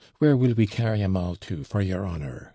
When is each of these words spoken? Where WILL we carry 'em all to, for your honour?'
Where 0.17 0.35
WILL 0.35 0.55
we 0.55 0.65
carry 0.65 1.03
'em 1.03 1.15
all 1.15 1.35
to, 1.35 1.63
for 1.63 1.79
your 1.79 2.07
honour?' 2.07 2.49